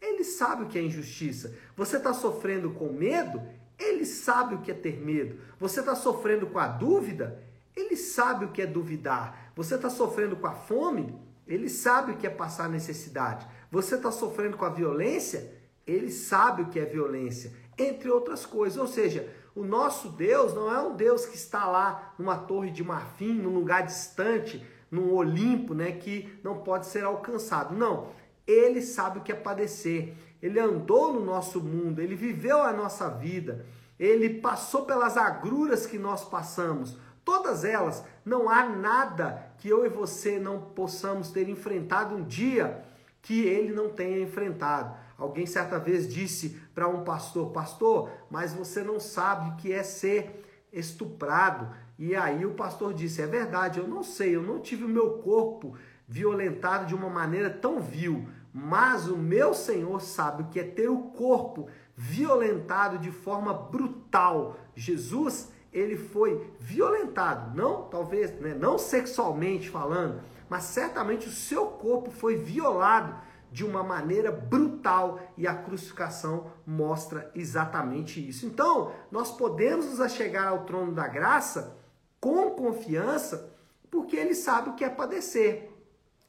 ele 0.00 0.24
sabe 0.24 0.64
o 0.64 0.66
que 0.66 0.78
é 0.78 0.82
injustiça. 0.82 1.54
Você 1.76 1.96
está 1.96 2.12
sofrendo 2.12 2.70
com 2.70 2.92
medo, 2.92 3.40
ele 3.78 4.04
sabe 4.04 4.56
o 4.56 4.60
que 4.60 4.70
é 4.70 4.74
ter 4.74 5.00
medo. 5.00 5.38
Você 5.58 5.80
está 5.80 5.94
sofrendo 5.94 6.46
com 6.46 6.58
a 6.58 6.66
dúvida, 6.66 7.42
ele 7.76 7.96
sabe 7.96 8.44
o 8.44 8.50
que 8.50 8.62
é 8.62 8.66
duvidar. 8.66 9.52
Você 9.56 9.76
está 9.76 9.88
sofrendo 9.88 10.36
com 10.36 10.46
a 10.46 10.52
fome? 10.52 11.14
Ele 11.46 11.68
sabe 11.68 12.12
o 12.12 12.16
que 12.16 12.26
é 12.26 12.30
passar 12.30 12.68
necessidade. 12.68 13.46
Você 13.70 13.96
está 13.96 14.10
sofrendo 14.10 14.56
com 14.56 14.64
a 14.64 14.70
violência? 14.70 15.52
Ele 15.86 16.10
sabe 16.10 16.62
o 16.62 16.68
que 16.68 16.78
é 16.78 16.84
violência, 16.84 17.52
entre 17.78 18.10
outras 18.10 18.46
coisas. 18.46 18.78
Ou 18.78 18.86
seja, 18.86 19.28
o 19.54 19.62
nosso 19.62 20.08
Deus 20.08 20.52
não 20.52 20.72
é 20.72 20.80
um 20.80 20.96
Deus 20.96 21.26
que 21.26 21.36
está 21.36 21.66
lá 21.66 22.14
numa 22.18 22.36
torre 22.36 22.70
de 22.70 22.82
marfim, 22.82 23.34
num 23.34 23.54
lugar 23.54 23.84
distante, 23.84 24.64
num 24.90 25.12
Olimpo, 25.12 25.74
né, 25.74 25.92
que 25.92 26.38
não 26.42 26.58
pode 26.58 26.86
ser 26.86 27.04
alcançado. 27.04 27.74
Não. 27.74 28.08
Ele 28.46 28.82
sabe 28.82 29.18
o 29.18 29.22
que 29.22 29.30
é 29.30 29.34
padecer. 29.34 30.14
Ele 30.42 30.58
andou 30.58 31.12
no 31.12 31.24
nosso 31.24 31.60
mundo, 31.60 32.00
ele 32.00 32.14
viveu 32.14 32.62
a 32.62 32.72
nossa 32.72 33.08
vida, 33.08 33.64
ele 33.98 34.40
passou 34.40 34.84
pelas 34.84 35.16
agruras 35.16 35.86
que 35.86 35.98
nós 35.98 36.24
passamos. 36.24 36.98
Todas 37.24 37.64
elas, 37.64 38.04
não 38.24 38.50
há 38.50 38.68
nada 38.68 39.54
que 39.56 39.68
eu 39.68 39.86
e 39.86 39.88
você 39.88 40.38
não 40.38 40.60
possamos 40.60 41.30
ter 41.30 41.48
enfrentado 41.48 42.14
um 42.14 42.24
dia 42.24 42.84
que 43.22 43.46
ele 43.46 43.72
não 43.72 43.88
tenha 43.88 44.20
enfrentado. 44.20 44.94
Alguém 45.16 45.46
certa 45.46 45.78
vez 45.78 46.12
disse 46.12 46.60
para 46.74 46.88
um 46.88 47.04
pastor: 47.04 47.50
Pastor, 47.50 48.10
mas 48.30 48.52
você 48.52 48.82
não 48.82 48.98
sabe 48.98 49.50
o 49.50 49.56
que 49.56 49.72
é 49.72 49.82
ser 49.82 50.44
estuprado. 50.72 51.68
E 51.98 52.14
aí 52.14 52.44
o 52.44 52.54
pastor 52.54 52.92
disse: 52.92 53.22
É 53.22 53.26
verdade, 53.26 53.78
eu 53.78 53.86
não 53.86 54.02
sei, 54.02 54.34
eu 54.34 54.42
não 54.42 54.60
tive 54.60 54.84
o 54.84 54.88
meu 54.88 55.18
corpo 55.18 55.76
violentado 56.06 56.86
de 56.86 56.94
uma 56.94 57.08
maneira 57.08 57.48
tão 57.48 57.80
vil, 57.80 58.28
mas 58.52 59.08
o 59.08 59.16
meu 59.16 59.54
Senhor 59.54 60.00
sabe 60.00 60.42
o 60.42 60.46
que 60.46 60.60
é 60.60 60.64
ter 60.64 60.88
o 60.88 60.98
corpo 60.98 61.68
violentado 61.96 62.98
de 62.98 63.10
forma 63.10 63.54
brutal. 63.54 64.56
Jesus 64.74 65.52
ele 65.72 65.96
foi 65.96 66.52
violentado, 66.60 67.56
não 67.56 67.82
talvez, 67.82 68.30
né, 68.40 68.54
não 68.54 68.78
sexualmente 68.78 69.68
falando, 69.68 70.20
mas 70.48 70.64
certamente 70.64 71.26
o 71.26 71.32
seu 71.32 71.66
corpo 71.66 72.12
foi 72.12 72.36
violado 72.36 73.16
de 73.54 73.64
uma 73.64 73.84
maneira 73.84 74.32
brutal 74.32 75.20
e 75.36 75.46
a 75.46 75.54
crucificação 75.54 76.50
mostra 76.66 77.30
exatamente 77.36 78.18
isso. 78.28 78.46
Então, 78.46 78.92
nós 79.12 79.30
podemos 79.30 79.86
nos 79.86 80.00
achegar 80.00 80.48
ao 80.48 80.64
trono 80.64 80.90
da 80.90 81.06
graça 81.06 81.78
com 82.18 82.50
confiança, 82.50 83.54
porque 83.88 84.16
ele 84.16 84.34
sabe 84.34 84.70
o 84.70 84.74
que 84.74 84.82
é 84.82 84.88
padecer. 84.90 85.70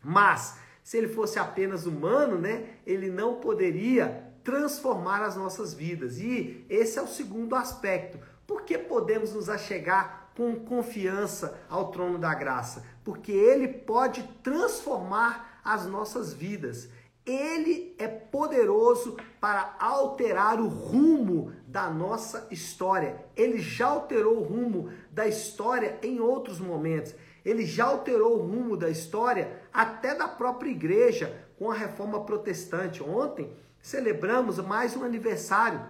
Mas, 0.04 0.60
se 0.84 1.00
ele 1.00 1.08
fosse 1.08 1.40
apenas 1.40 1.88
humano, 1.88 2.38
né, 2.38 2.76
ele 2.86 3.10
não 3.10 3.40
poderia 3.40 4.32
transformar 4.44 5.24
as 5.24 5.36
nossas 5.36 5.74
vidas. 5.74 6.20
E 6.20 6.64
esse 6.70 7.00
é 7.00 7.02
o 7.02 7.08
segundo 7.08 7.56
aspecto. 7.56 8.20
Por 8.46 8.62
que 8.62 8.78
podemos 8.78 9.34
nos 9.34 9.50
achegar 9.50 10.30
com 10.38 10.60
confiança 10.60 11.60
ao 11.68 11.90
trono 11.90 12.20
da 12.20 12.36
graça? 12.36 12.86
Porque 13.04 13.32
ele 13.32 13.68
pode 13.68 14.22
transformar 14.44 15.60
as 15.66 15.88
nossas 15.88 16.32
vidas. 16.32 16.88
Ele 17.26 17.96
é 17.98 18.08
poderoso 18.08 19.18
para 19.42 19.76
alterar 19.80 20.60
o 20.60 20.68
rumo 20.68 21.52
da 21.68 21.90
nossa 21.90 22.48
história. 22.52 23.26
Ele 23.36 23.58
já 23.60 23.88
alterou 23.88 24.38
o 24.38 24.44
rumo 24.44 24.92
da 25.12 25.28
história 25.28 25.98
em 26.04 26.20
outros 26.20 26.60
momentos. 26.60 27.16
Ele 27.44 27.66
já 27.66 27.86
alterou 27.86 28.38
o 28.38 28.42
rumo 28.42 28.78
da 28.78 28.90
história 28.90 29.60
até 29.74 30.14
da 30.14 30.28
própria 30.28 30.70
igreja 30.70 31.48
com 31.58 31.72
a 31.72 31.76
reforma 31.76 32.24
protestante. 32.24 33.02
Ontem 33.02 33.52
celebramos 33.82 34.60
mais 34.60 34.96
um 34.96 35.04
aniversário 35.04 35.84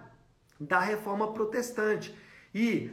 da 0.60 0.80
reforma 0.80 1.34
protestante. 1.34 2.15
E 2.54 2.89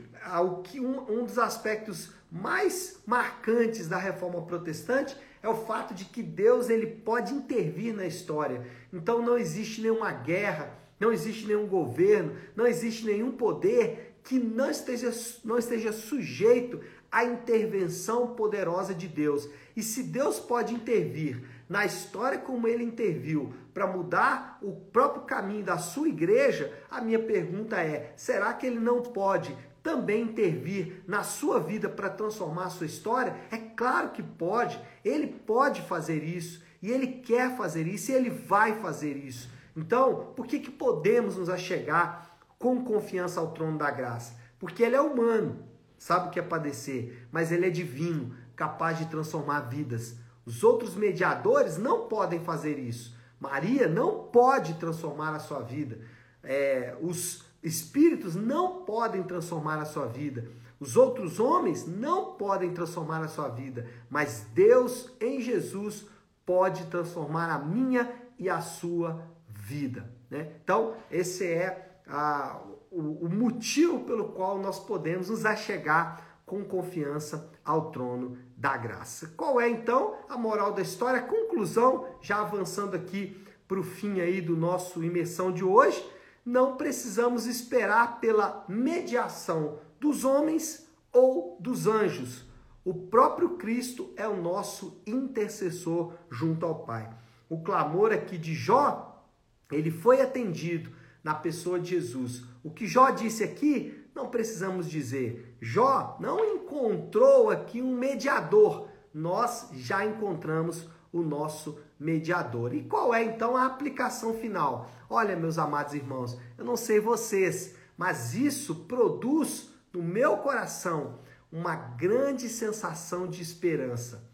um, 0.81 1.21
um 1.21 1.25
dos 1.25 1.39
aspectos 1.39 2.13
mais 2.33 2.99
marcantes 3.05 3.87
da 3.87 3.99
reforma 3.99 4.41
protestante 4.41 5.15
é 5.43 5.49
o 5.49 5.67
fato 5.67 5.93
de 5.93 6.07
que 6.07 6.23
Deus 6.23 6.71
ele 6.71 6.87
pode 6.87 7.35
intervir 7.35 7.95
na 7.95 8.07
história. 8.07 8.67
Então 8.91 9.21
não 9.21 9.37
existe 9.37 9.83
nenhuma 9.83 10.11
guerra, 10.11 10.73
não 10.99 11.12
existe 11.12 11.47
nenhum 11.47 11.67
governo, 11.67 12.35
não 12.57 12.67
existe 12.67 13.05
nenhum 13.05 13.33
poder 13.33 14.17
que 14.25 14.39
não 14.39 14.71
esteja, 14.71 15.12
não 15.45 15.59
esteja 15.59 15.93
sujeito 15.93 16.81
à 17.11 17.23
intervenção 17.23 18.29
poderosa 18.29 18.95
de 18.95 19.09
Deus. 19.09 19.47
E 19.77 19.83
se 19.83 20.05
Deus 20.05 20.41
pode 20.41 20.73
intervir 20.73 21.43
na 21.69 21.85
história 21.85 22.39
como 22.39 22.67
ele 22.67 22.85
interviu 22.85 23.53
para 23.75 23.87
mudar 23.87 24.59
o 24.62 24.73
próprio 24.73 25.25
caminho 25.25 25.65
da 25.65 25.77
sua 25.77 26.09
igreja, 26.09 26.73
a 26.91 27.01
minha 27.03 27.19
pergunta 27.19 27.77
é: 27.77 28.15
será 28.17 28.55
que 28.55 28.67
ele 28.67 28.79
não 28.79 29.03
pode 29.03 29.55
também 29.83 30.23
intervir 30.23 31.03
na 31.07 31.23
sua 31.23 31.59
vida 31.59 31.89
para 31.89 32.09
transformar 32.09 32.67
a 32.67 32.71
sua 32.71 32.87
história? 32.87 33.37
É 33.51 33.57
claro 33.57 34.11
que 34.11 34.23
pode. 34.23 34.81
Ele 35.05 35.27
pode 35.27 35.83
fazer 35.83 36.23
isso 36.23 36.62
e 36.81 36.91
ele 36.91 37.07
quer 37.07 37.57
fazer 37.57 37.87
isso 37.87 38.11
e 38.11 38.15
ele 38.15 38.31
vai 38.31 38.81
fazer 38.81 39.17
isso. 39.17 39.51
Então, 39.77 40.33
por 40.37 40.47
que, 40.47 40.61
que 40.61 40.71
podemos 40.71 41.37
nos 41.37 41.49
achegar 41.49 42.37
com 42.59 42.85
confiança 42.85 43.41
ao 43.41 43.53
trono 43.53 43.79
da 43.79 43.91
graça? 43.91 44.37
Porque 44.59 44.83
ele 44.83 44.97
é 44.97 45.01
humano, 45.01 45.65
sabe 45.99 46.29
o 46.29 46.31
que 46.31 46.39
é 46.39 46.43
padecer, 46.43 47.27
mas 47.33 47.51
ele 47.51 47.67
é 47.67 47.71
divino, 47.71 48.35
capaz 48.55 48.99
de 48.99 49.07
transformar 49.07 49.61
vidas. 49.62 50.17
Os 50.45 50.62
outros 50.62 50.95
mediadores 50.95 51.79
não 51.79 52.07
podem 52.09 52.41
fazer 52.41 52.79
isso. 52.79 53.17
Maria 53.41 53.89
não 53.89 54.25
pode 54.25 54.75
transformar 54.75 55.35
a 55.35 55.41
sua 55.41 55.61
vida. 55.61 55.99
É, 56.45 56.97
os 57.01 57.45
espíritos 57.62 58.35
não 58.35 58.85
podem 58.85 59.23
transformar 59.23 59.78
a 59.78 59.85
sua 59.85 60.07
vida. 60.07 60.50
Os 60.81 60.97
outros 60.97 61.38
homens 61.38 61.87
não 61.87 62.35
podem 62.35 62.73
transformar 62.73 63.23
a 63.23 63.28
sua 63.28 63.49
vida. 63.49 63.87
Mas 64.11 64.47
Deus, 64.52 65.11
em 65.21 65.40
Jesus, 65.40 66.07
pode 66.45 66.87
transformar 66.87 67.50
a 67.50 67.59
minha 67.59 68.12
e 68.38 68.50
a 68.50 68.61
sua 68.61 69.23
vida. 69.49 70.11
Né? 70.28 70.52
Então, 70.64 70.95
esse 71.11 71.47
é 71.47 72.00
a, 72.07 72.61
o, 72.90 73.26
o 73.26 73.28
motivo 73.28 74.00
pelo 74.00 74.31
qual 74.31 74.59
nós 74.59 74.81
podemos 74.81 75.31
nos 75.31 75.47
achegar 75.47 76.40
com 76.45 76.64
confiança 76.64 77.50
ao 77.64 77.90
trono 77.92 78.37
da 78.57 78.76
graça. 78.76 79.33
Qual 79.37 79.61
é 79.61 79.69
então 79.71 80.16
a 80.28 80.37
moral 80.37 80.73
da 80.73 80.83
história? 80.83 81.23
Conclusão, 81.23 82.07
já 82.21 82.40
avançando 82.40 82.95
aqui 82.95 83.42
para 83.66 83.78
o 83.78 83.83
fim 83.83 84.21
aí 84.21 84.40
do 84.40 84.57
nosso 84.57 85.02
imersão 85.02 85.52
de 85.52 85.64
hoje, 85.64 86.04
não 86.45 86.77
precisamos 86.77 87.47
esperar 87.47 88.21
pela 88.21 88.65
mediação 88.69 89.79
dos 90.01 90.25
homens 90.25 90.89
ou 91.13 91.57
dos 91.61 91.87
anjos. 91.87 92.45
O 92.85 92.93
próprio 92.93 93.51
Cristo 93.51 94.13
é 94.17 94.27
o 94.27 94.41
nosso 94.41 95.01
intercessor 95.07 96.15
junto 96.29 96.67
ao 96.67 96.85
Pai. 96.85 97.09
O 97.49 97.63
clamor 97.63 98.13
aqui 98.13 98.37
de 98.37 98.55
Jó, 98.55 99.25
ele 99.71 99.91
foi 99.91 100.21
atendido 100.21 100.91
na 101.23 101.35
pessoa 101.35 101.79
de 101.79 101.91
Jesus. 101.91 102.45
O 102.65 102.71
que 102.71 102.87
Jó 102.87 103.11
disse 103.11 103.45
aqui, 103.45 104.03
não 104.15 104.29
precisamos 104.29 104.91
dizer. 104.91 105.57
Jó 105.61 106.17
não 106.19 106.45
encontrou 106.45 107.51
aqui 107.51 107.81
um 107.81 107.97
mediador. 107.97 108.89
Nós 109.15 109.69
já 109.75 110.05
encontramos 110.05 110.89
o 111.12 111.23
nosso 111.23 111.78
mediador. 111.99 112.75
E 112.75 112.83
qual 112.85 113.14
é 113.14 113.23
então 113.23 113.57
a 113.57 113.66
aplicação 113.66 114.35
final? 114.35 114.90
Olha, 115.11 115.37
meus 115.37 115.59
amados 115.59 115.95
irmãos, 115.95 116.38
eu 116.57 116.64
não 116.64 116.76
sei 116.76 116.99
vocês, 116.99 117.75
mas 117.97 118.35
isso 118.35 118.87
produz 118.87 119.71
no 119.92 120.02
meu 120.02 120.38
coração 120.38 121.19
uma 121.52 121.76
grande 121.76 122.49
sensação 122.49 123.26
de 123.28 123.42
esperança. 123.42 124.31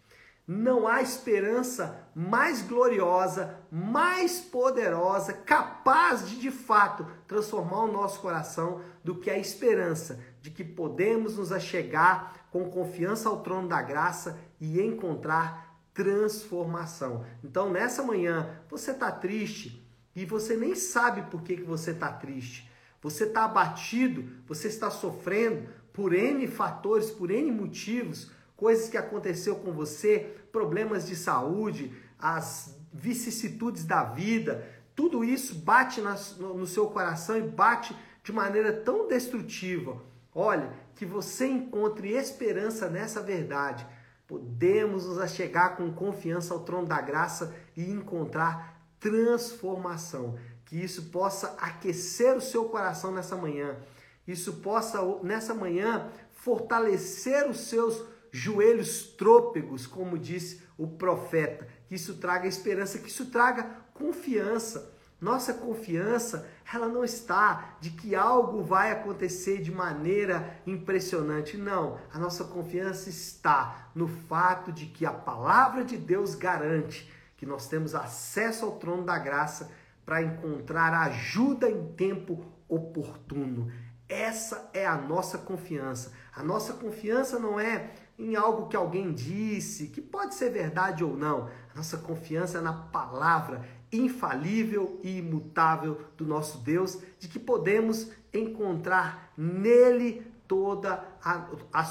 Não 0.47 0.89
há 0.89 1.03
esperança 1.03 2.09
mais 2.15 2.63
gloriosa, 2.63 3.59
mais 3.71 4.41
poderosa, 4.41 5.35
capaz 5.35 6.27
de 6.27 6.39
de 6.39 6.51
fato 6.51 7.07
transformar 7.27 7.83
o 7.83 7.93
nosso 7.93 8.21
coração 8.21 8.81
do 9.05 9.17
que 9.17 9.29
a 9.29 9.39
esperança 9.39 10.19
de 10.41 10.51
que 10.51 10.65
podemos 10.65 11.37
nos 11.37 11.53
achegar 11.53 12.47
com 12.51 12.71
confiança 12.71 13.29
ao 13.29 13.43
trono 13.43 13.69
da 13.69 13.83
graça 13.83 14.39
e 14.59 14.81
encontrar 14.81 15.68
transformação. 15.99 17.25
Então, 17.43 17.73
nessa 17.73 18.05
manhã, 18.05 18.61
você 18.71 18.93
está 18.93 19.11
triste 19.11 19.85
e 20.15 20.25
você 20.25 20.57
nem 20.57 20.77
sabe 20.77 21.23
por 21.23 21.43
que, 21.43 21.57
que 21.57 21.65
você 21.65 21.91
está 21.91 22.13
triste. 22.13 22.71
Você 23.03 23.25
está 23.25 23.45
abatido, 23.45 24.25
você 24.47 24.69
está 24.69 24.91
sofrendo 24.91 25.69
por 25.93 26.15
N 26.15 26.47
fatores, 26.47 27.11
por 27.11 27.33
N 27.33 27.51
motivos, 27.51 28.31
coisas 28.57 28.89
que 28.89 28.97
aconteceu 28.97 29.57
com 29.57 29.73
você, 29.73 30.37
problemas 30.53 31.05
de 31.05 31.17
saúde, 31.17 31.93
as 32.17 32.77
vicissitudes 32.93 33.85
da 33.85 34.05
vida, 34.05 34.65
tudo 34.95 35.25
isso 35.25 35.57
bate 35.57 36.01
no 36.01 36.67
seu 36.67 36.87
coração 36.87 37.37
e 37.37 37.43
bate 37.43 37.95
de 38.23 38.33
maneira 38.33 38.73
tão 38.73 39.09
destrutiva. 39.09 40.01
Olha, 40.33 40.73
que 40.95 41.05
você 41.05 41.49
encontre 41.49 42.13
esperança 42.13 42.89
nessa 42.89 43.21
verdade 43.21 43.85
podemos 44.29 45.07
nos 45.07 45.19
achegar 45.19 45.75
com 45.77 45.91
confiança 45.91 46.53
ao 46.53 46.61
trono 46.61 46.87
da 46.87 47.01
graça 47.01 47.57
e 47.75 47.91
encontrar 47.91 48.79
transformação. 49.01 50.39
Que 50.67 50.77
isso 50.77 51.05
possa 51.05 51.57
aquecer 51.59 52.37
o 52.37 52.41
seu 52.41 52.67
coração 52.67 53.11
nessa 53.11 53.35
manhã. 53.35 53.79
Isso 54.27 54.55
possa, 54.55 55.01
nessa 55.23 55.55
manhã, 55.55 56.11
fortalecer 56.31 57.49
os 57.49 57.61
seus 57.69 58.05
joelhos 58.31 59.05
trôpegos, 59.17 59.87
como 59.87 60.19
disse 60.19 60.63
o 60.77 60.87
profeta. 60.87 61.67
Que 61.87 61.95
isso 61.95 62.19
traga 62.19 62.47
esperança, 62.47 62.99
que 62.99 63.09
isso 63.09 63.31
traga 63.31 63.65
confiança. 63.95 64.95
Nossa 65.21 65.53
confiança, 65.53 66.49
ela 66.73 66.87
não 66.87 67.03
está 67.03 67.77
de 67.81 67.91
que 67.91 68.15
algo 68.15 68.63
vai 68.63 68.93
acontecer 68.93 69.61
de 69.61 69.73
maneira 69.73 70.61
impressionante. 70.65 71.57
Não, 71.57 71.99
a 72.13 72.19
nossa 72.19 72.45
confiança 72.45 73.09
está 73.09 73.91
no 73.95 74.07
fato 74.07 74.71
de 74.71 74.87
que 74.87 75.05
a 75.05 75.13
palavra 75.13 75.85
de 75.85 75.97
Deus 75.97 76.37
garante 76.37 77.11
que 77.37 77.47
nós 77.47 77.67
temos 77.69 77.95
acesso 77.95 78.65
ao 78.65 78.73
trono 78.73 79.05
da 79.05 79.19
graça 79.19 79.71
para 80.05 80.23
encontrar 80.23 80.95
ajuda 80.95 81.69
em 81.69 81.93
tempo 81.93 82.45
oportuno. 82.69 83.71
Essa 84.09 84.71
é 84.73 84.87
a 84.87 84.97
nossa 84.97 85.37
confiança. 85.37 86.13
A 86.35 86.43
nossa 86.43 86.73
confiança 86.75 87.39
não 87.39 87.61
é 87.61 87.91
em 88.19 88.35
algo 88.35 88.69
que 88.69 88.77
alguém 88.77 89.13
disse, 89.13 89.89
que 89.89 90.01
pode 90.01 90.35
ser 90.35 90.51
verdade 90.51 91.05
ou 91.05 91.17
não. 91.17 91.49
A 91.73 91.77
nossa 91.77 91.99
confiança 91.99 92.59
é 92.59 92.61
na 92.61 92.73
palavra, 92.73 93.65
infalível 93.93 95.01
e 95.03 95.19
imutável 95.19 96.01
do 96.17 96.27
nosso 96.27 96.59
Deus, 96.59 96.99
de 97.19 97.29
que 97.29 97.39
podemos 97.39 98.11
encontrar 98.33 99.33
nele 99.37 100.27
toda 100.47 101.05
a, 101.23 101.47
a 101.73 101.85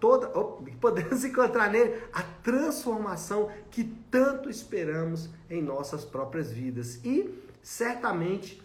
toda 0.00 0.30
oh, 0.38 0.62
podemos 0.80 1.22
encontrar 1.24 1.70
nele 1.70 2.02
a 2.12 2.22
transformação 2.42 3.50
que 3.70 3.84
tanto 4.10 4.48
esperamos 4.48 5.28
em 5.50 5.62
nossas 5.62 6.04
próprias 6.04 6.50
vidas 6.50 7.04
e 7.04 7.34
certamente 7.62 8.62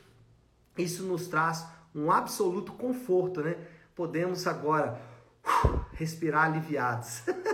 isso 0.77 1.03
nos 1.03 1.27
traz 1.27 1.67
um 1.93 2.11
absoluto 2.11 2.71
conforto, 2.71 3.41
né? 3.41 3.55
Podemos 3.95 4.47
agora 4.47 4.99
uh, 5.45 5.85
respirar 5.91 6.45
aliviados. 6.45 7.23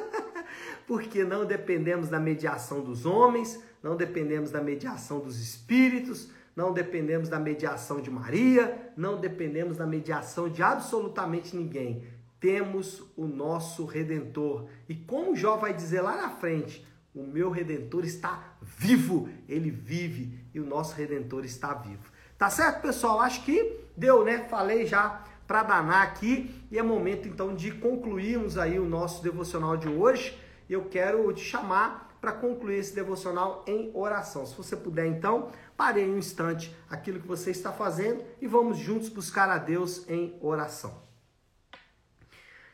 Porque 0.89 1.23
não 1.23 1.45
dependemos 1.45 2.10
da 2.10 2.19
mediação 2.19 2.82
dos 2.82 3.06
homens, 3.06 3.63
não 3.84 3.95
dependemos 3.95 4.49
da 4.49 4.60
mediação 4.60 5.19
dos 5.19 5.39
espíritos, 5.39 6.32
não 6.56 6.73
dependemos 6.73 7.30
da 7.30 7.39
mediação 7.39 8.02
de 8.02 8.10
Maria, 8.10 8.91
não 8.97 9.21
dependemos 9.21 9.78
da 9.78 9.86
mediação 9.86 10.49
de 10.49 10.63
absolutamente 10.63 11.56
ninguém. 11.56 12.08
Temos 12.39 13.04
o 13.15 13.28
nosso 13.28 13.86
redentor. 13.86 14.65
E 14.89 14.95
como 14.95 15.36
Jó 15.36 15.58
vai 15.58 15.75
dizer 15.75 16.02
lá 16.02 16.17
na 16.17 16.32
frente, 16.32 16.84
o 17.13 17.21
meu 17.21 17.52
redentor 17.52 18.04
está 18.04 18.56
vivo, 18.60 19.30
ele 19.47 19.69
vive 19.69 20.39
e 20.56 20.60
o 20.60 20.65
nosso 20.65 20.95
redentor 20.95 21.45
está 21.45 21.71
vivo. 21.71 22.12
Tá 22.36 22.49
certo, 22.49 22.82
pessoal? 22.82 23.19
Acho 23.19 23.45
que 23.45 23.80
deu, 23.95 24.25
né? 24.25 24.39
Falei 24.49 24.88
já 24.88 25.23
para 25.45 25.62
danar 25.62 26.02
aqui 26.02 26.49
e 26.71 26.80
é 26.80 26.82
momento 26.82 27.28
então 27.28 27.54
de 27.54 27.69
concluirmos 27.73 28.58
aí 28.58 28.80
o 28.80 28.86
nosso 28.86 29.21
devocional 29.21 29.78
de 29.78 29.88
hoje. 29.88 30.49
Eu 30.70 30.86
quero 30.86 31.34
te 31.34 31.42
chamar 31.42 32.18
para 32.22 32.32
concluir 32.34 32.78
esse 32.78 32.94
devocional 32.94 33.64
em 33.66 33.92
oração. 33.94 34.46
Se 34.46 34.56
você 34.56 34.76
puder, 34.76 35.08
então, 35.08 35.50
pare 35.76 36.04
um 36.04 36.18
instante 36.18 36.76
aquilo 36.90 37.20
que 37.20 37.28
você 37.28 37.52
está 37.52 37.72
fazendo 37.72 38.24
e 38.42 38.48
vamos 38.48 38.78
juntos 38.78 39.10
buscar 39.10 39.50
a 39.50 39.58
Deus 39.58 40.08
em 40.10 40.38
oração. 40.42 41.02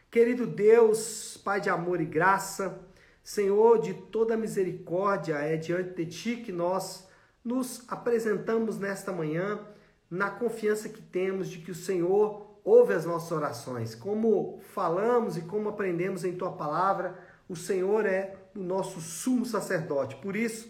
Querido 0.09 0.47
Deus, 0.47 1.37
Pai 1.37 1.61
de 1.61 1.69
amor 1.69 2.01
e 2.01 2.05
graça, 2.05 2.79
Senhor 3.23 3.79
de 3.79 3.93
toda 3.93 4.37
misericórdia, 4.37 5.35
é 5.35 5.57
diante 5.57 5.93
de 5.93 6.05
Ti 6.05 6.37
que 6.37 6.51
nós 6.51 7.07
nos 7.43 7.83
apresentamos 7.87 8.79
nesta 8.79 9.11
manhã 9.11 9.59
na 10.09 10.29
confiança 10.29 10.89
que 10.89 11.01
temos 11.01 11.49
de 11.49 11.59
que 11.59 11.71
o 11.71 11.75
Senhor 11.75 12.59
ouve 12.63 12.93
as 12.93 13.05
nossas 13.05 13.31
orações. 13.31 13.93
Como 13.93 14.59
falamos 14.73 15.37
e 15.37 15.41
como 15.41 15.69
aprendemos 15.69 16.23
em 16.23 16.35
Tua 16.35 16.53
palavra, 16.53 17.17
o 17.47 17.55
Senhor 17.55 18.05
é 18.05 18.35
o 18.55 18.59
nosso 18.59 18.99
sumo 18.99 19.45
sacerdote. 19.45 20.15
Por 20.15 20.35
isso, 20.35 20.69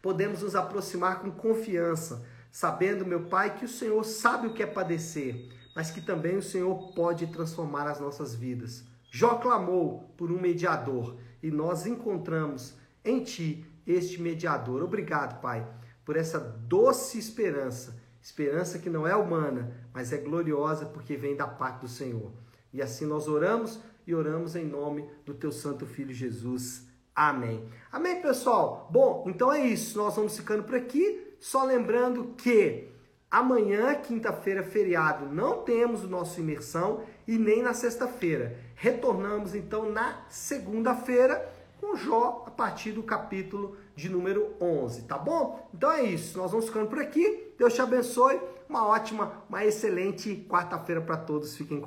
podemos 0.00 0.42
nos 0.42 0.54
aproximar 0.54 1.20
com 1.20 1.30
confiança, 1.30 2.26
sabendo, 2.50 3.06
meu 3.06 3.24
Pai, 3.24 3.56
que 3.56 3.64
o 3.64 3.68
Senhor 3.68 4.02
sabe 4.04 4.46
o 4.46 4.54
que 4.54 4.62
é 4.62 4.66
padecer, 4.66 5.50
mas 5.74 5.90
que 5.90 6.00
também 6.00 6.36
o 6.36 6.42
Senhor 6.42 6.92
pode 6.94 7.26
transformar 7.26 7.88
as 7.88 8.00
nossas 8.00 8.34
vidas. 8.34 8.84
Jó 9.10 9.36
clamou 9.36 10.12
por 10.16 10.30
um 10.32 10.40
mediador 10.40 11.16
e 11.42 11.50
nós 11.50 11.86
encontramos 11.86 12.74
em 13.04 13.22
Ti 13.22 13.66
este 13.86 14.20
mediador. 14.20 14.82
Obrigado, 14.82 15.40
Pai, 15.40 15.66
por 16.04 16.16
essa 16.16 16.38
doce 16.38 17.18
esperança, 17.18 18.00
esperança 18.20 18.78
que 18.78 18.90
não 18.90 19.06
é 19.06 19.14
humana, 19.14 19.72
mas 19.92 20.12
é 20.12 20.16
gloriosa 20.16 20.86
porque 20.86 21.16
vem 21.16 21.36
da 21.36 21.46
parte 21.46 21.82
do 21.82 21.88
Senhor. 21.88 22.32
E 22.72 22.82
assim 22.82 23.06
nós 23.06 23.28
oramos 23.28 23.80
e 24.06 24.14
oramos 24.14 24.56
em 24.56 24.64
nome 24.64 25.08
do 25.24 25.34
teu 25.34 25.50
santo 25.52 25.86
filho 25.86 26.12
Jesus. 26.12 26.86
Amém. 27.14 27.64
Amém, 27.92 28.20
pessoal? 28.20 28.88
Bom, 28.90 29.24
então 29.28 29.52
é 29.52 29.64
isso. 29.64 29.96
Nós 29.96 30.16
vamos 30.16 30.36
ficando 30.36 30.64
por 30.64 30.74
aqui. 30.74 31.34
Só 31.38 31.64
lembrando 31.64 32.34
que 32.36 32.88
amanhã, 33.30 33.94
quinta-feira, 33.94 34.62
feriado, 34.62 35.26
não 35.26 35.62
temos 35.62 36.04
o 36.04 36.08
nosso 36.08 36.40
imersão 36.40 37.02
e 37.26 37.38
nem 37.38 37.62
na 37.62 37.72
sexta-feira. 37.72 38.58
Retornamos 38.74 39.54
então 39.54 39.90
na 39.90 40.24
segunda-feira 40.28 41.52
com 41.80 41.96
Jó 41.96 42.44
a 42.46 42.50
partir 42.50 42.92
do 42.92 43.02
capítulo 43.02 43.76
de 43.94 44.08
número 44.08 44.54
11, 44.60 45.02
tá 45.02 45.18
bom? 45.18 45.68
Então 45.72 45.92
é 45.92 46.02
isso. 46.02 46.38
Nós 46.38 46.50
vamos 46.50 46.66
ficando 46.66 46.88
por 46.88 46.98
aqui. 46.98 47.52
Deus 47.58 47.74
te 47.74 47.82
abençoe. 47.82 48.40
Uma 48.68 48.86
ótima, 48.86 49.44
uma 49.48 49.64
excelente 49.64 50.46
quarta-feira 50.48 51.00
para 51.00 51.16
todos. 51.16 51.56
Fiquem 51.56 51.78
com 51.78 51.82